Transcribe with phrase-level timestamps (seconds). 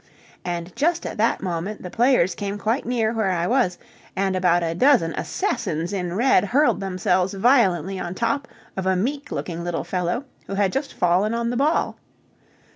[0.43, 3.77] And just at that moment the players came quite near where I was,
[4.15, 9.31] and about a dozen assassins in red hurled themselves violently on top of a meek
[9.31, 11.97] looking little fellow who had just fallen on the ball.